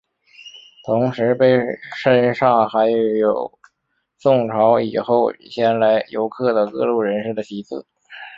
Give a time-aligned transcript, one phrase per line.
[0.83, 1.59] 同时碑
[1.95, 3.53] 身上还刻有
[4.17, 7.85] 宋朝以后前来游览的各路人士的题字。